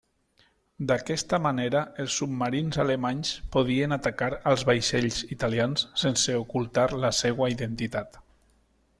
[0.91, 8.19] D'aquesta manera, els submarins alemanys podien atacar als vaixells italians sense ocultar la seva identitat.